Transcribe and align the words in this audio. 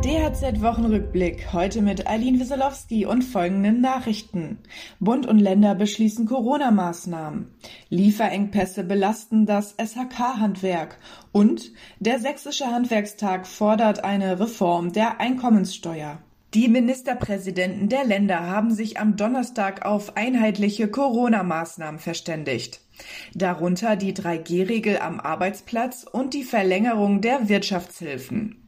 DHZ-Wochenrückblick. 0.00 1.52
Heute 1.52 1.80
mit 1.80 2.06
Eileen 2.06 2.38
Wieselowski 2.38 3.06
und 3.06 3.22
folgenden 3.22 3.80
Nachrichten. 3.80 4.58
Bund 5.00 5.26
und 5.26 5.38
Länder 5.38 5.74
beschließen 5.74 6.26
Corona-Maßnahmen. 6.26 7.54
Lieferengpässe 7.88 8.84
belasten 8.84 9.46
das 9.46 9.74
SHK-Handwerk. 9.78 10.98
Und 11.32 11.72
der 11.98 12.18
Sächsische 12.18 12.66
Handwerkstag 12.66 13.46
fordert 13.46 14.04
eine 14.04 14.38
Reform 14.38 14.92
der 14.92 15.20
Einkommenssteuer. 15.20 16.18
Die 16.56 16.68
Ministerpräsidenten 16.68 17.90
der 17.90 18.04
Länder 18.04 18.46
haben 18.46 18.72
sich 18.72 18.98
am 18.98 19.16
Donnerstag 19.16 19.84
auf 19.84 20.16
einheitliche 20.16 20.88
Corona-Maßnahmen 20.88 22.00
verständigt. 22.00 22.80
Darunter 23.34 23.94
die 23.94 24.14
3G-Regel 24.14 25.00
am 25.00 25.20
Arbeitsplatz 25.20 26.06
und 26.10 26.32
die 26.32 26.44
Verlängerung 26.44 27.20
der 27.20 27.50
Wirtschaftshilfen. 27.50 28.66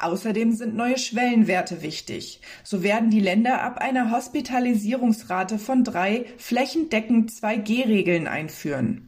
Außerdem 0.00 0.50
sind 0.50 0.74
neue 0.74 0.98
Schwellenwerte 0.98 1.80
wichtig. 1.80 2.40
So 2.64 2.82
werden 2.82 3.08
die 3.08 3.20
Länder 3.20 3.62
ab 3.62 3.78
einer 3.78 4.10
Hospitalisierungsrate 4.10 5.60
von 5.60 5.84
drei 5.84 6.24
flächendeckend 6.38 7.30
2G-Regeln 7.30 8.26
einführen. 8.26 9.07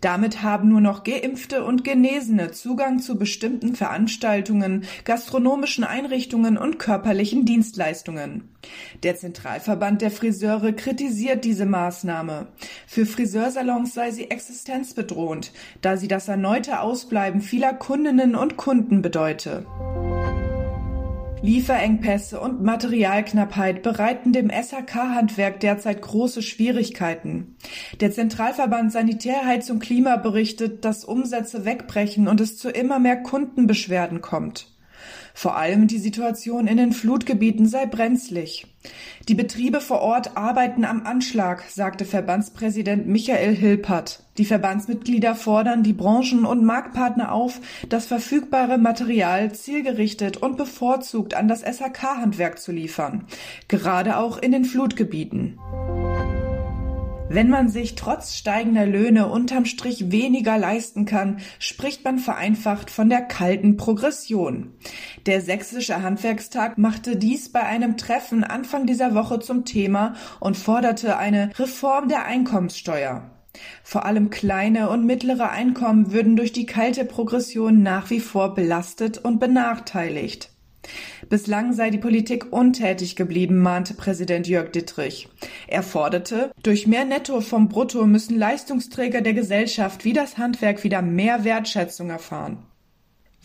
Damit 0.00 0.42
haben 0.42 0.68
nur 0.68 0.80
noch 0.80 1.04
Geimpfte 1.04 1.64
und 1.64 1.84
Genesene 1.84 2.50
Zugang 2.52 3.00
zu 3.00 3.18
bestimmten 3.18 3.74
Veranstaltungen, 3.74 4.84
gastronomischen 5.04 5.84
Einrichtungen 5.84 6.58
und 6.58 6.78
körperlichen 6.78 7.44
Dienstleistungen. 7.44 8.48
Der 9.02 9.16
Zentralverband 9.16 10.02
der 10.02 10.10
Friseure 10.10 10.72
kritisiert 10.72 11.44
diese 11.44 11.66
Maßnahme. 11.66 12.48
Für 12.86 13.06
Friseursalons 13.06 13.94
sei 13.94 14.10
sie 14.10 14.30
existenzbedrohend, 14.30 15.52
da 15.80 15.96
sie 15.96 16.08
das 16.08 16.28
erneute 16.28 16.80
Ausbleiben 16.80 17.40
vieler 17.40 17.72
Kundinnen 17.72 18.34
und 18.34 18.56
Kunden 18.56 19.02
bedeute. 19.02 19.64
Lieferengpässe 21.42 22.40
und 22.40 22.62
Materialknappheit 22.62 23.82
bereiten 23.82 24.32
dem 24.32 24.50
SHK-Handwerk 24.50 25.60
derzeit 25.60 26.00
große 26.02 26.42
Schwierigkeiten. 26.42 27.56
Der 28.00 28.10
Zentralverband 28.10 28.90
Sanitärheizung 28.90 29.78
Klima 29.78 30.16
berichtet, 30.16 30.84
dass 30.84 31.04
Umsätze 31.04 31.64
wegbrechen 31.64 32.26
und 32.26 32.40
es 32.40 32.56
zu 32.56 32.70
immer 32.70 32.98
mehr 32.98 33.22
Kundenbeschwerden 33.22 34.22
kommt. 34.22 34.75
Vor 35.36 35.54
allem 35.58 35.86
die 35.86 35.98
Situation 35.98 36.66
in 36.66 36.78
den 36.78 36.94
Flutgebieten 36.94 37.68
sei 37.68 37.84
brenzlig. 37.84 38.66
Die 39.28 39.34
Betriebe 39.34 39.82
vor 39.82 40.00
Ort 40.00 40.34
arbeiten 40.34 40.86
am 40.86 41.04
Anschlag, 41.04 41.64
sagte 41.68 42.06
Verbandspräsident 42.06 43.06
Michael 43.06 43.54
Hilpert. 43.54 44.22
Die 44.38 44.46
Verbandsmitglieder 44.46 45.34
fordern 45.34 45.82
die 45.82 45.92
Branchen 45.92 46.46
und 46.46 46.64
Marktpartner 46.64 47.32
auf, 47.32 47.60
das 47.90 48.06
verfügbare 48.06 48.78
Material 48.78 49.52
zielgerichtet 49.52 50.38
und 50.38 50.56
bevorzugt 50.56 51.34
an 51.34 51.48
das 51.48 51.60
SHK-Handwerk 51.60 52.58
zu 52.58 52.72
liefern, 52.72 53.26
gerade 53.68 54.16
auch 54.16 54.38
in 54.38 54.52
den 54.52 54.64
Flutgebieten. 54.64 55.58
Wenn 57.28 57.50
man 57.50 57.68
sich 57.68 57.96
trotz 57.96 58.34
steigender 58.34 58.86
Löhne 58.86 59.26
unterm 59.26 59.64
Strich 59.64 60.12
weniger 60.12 60.56
leisten 60.58 61.06
kann, 61.06 61.40
spricht 61.58 62.04
man 62.04 62.18
vereinfacht 62.18 62.88
von 62.88 63.08
der 63.08 63.20
kalten 63.20 63.76
Progression. 63.76 64.74
Der 65.26 65.40
Sächsische 65.40 66.02
Handwerkstag 66.02 66.78
machte 66.78 67.16
dies 67.16 67.50
bei 67.50 67.62
einem 67.62 67.96
Treffen 67.96 68.44
Anfang 68.44 68.86
dieser 68.86 69.14
Woche 69.14 69.40
zum 69.40 69.64
Thema 69.64 70.14
und 70.38 70.56
forderte 70.56 71.16
eine 71.18 71.50
Reform 71.58 72.08
der 72.08 72.26
Einkommenssteuer. 72.26 73.28
Vor 73.82 74.04
allem 74.04 74.30
kleine 74.30 74.88
und 74.88 75.04
mittlere 75.04 75.50
Einkommen 75.50 76.12
würden 76.12 76.36
durch 76.36 76.52
die 76.52 76.66
kalte 76.66 77.04
Progression 77.04 77.82
nach 77.82 78.08
wie 78.10 78.20
vor 78.20 78.54
belastet 78.54 79.18
und 79.18 79.40
benachteiligt. 79.40 80.55
Bislang 81.28 81.72
sei 81.72 81.90
die 81.90 81.98
Politik 81.98 82.52
untätig 82.52 83.16
geblieben, 83.16 83.58
mahnte 83.58 83.94
Präsident 83.94 84.46
Jörg 84.46 84.70
Dittrich. 84.70 85.28
Er 85.66 85.82
forderte, 85.82 86.50
durch 86.62 86.86
mehr 86.86 87.04
Netto 87.04 87.40
vom 87.40 87.68
Brutto 87.68 88.06
müssen 88.06 88.38
Leistungsträger 88.38 89.20
der 89.20 89.34
Gesellschaft 89.34 90.04
wie 90.04 90.12
das 90.12 90.38
Handwerk 90.38 90.84
wieder 90.84 91.02
mehr 91.02 91.44
Wertschätzung 91.44 92.10
erfahren. 92.10 92.58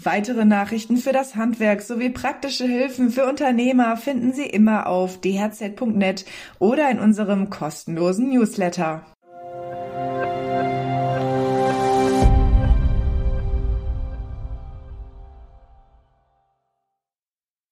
Weitere 0.04 0.46
Nachrichten 0.46 0.98
für 0.98 1.12
das 1.12 1.36
Handwerk 1.36 1.82
sowie 1.82 2.10
praktische 2.10 2.66
Hilfen 2.66 3.12
für 3.12 3.28
Unternehmer 3.28 3.98
finden 3.98 4.34
Sie 4.34 4.46
immer 4.46 4.88
auf 4.88 5.22
dhz.net 5.22 6.26
oder 6.58 6.90
in 6.90 7.00
unserem 7.00 7.52
kostenlosen 7.52 8.30
Newsletter. 8.30 9.06